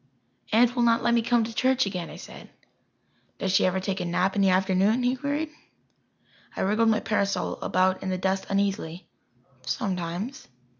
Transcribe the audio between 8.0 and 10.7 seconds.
in the dust uneasily. "Sometimes."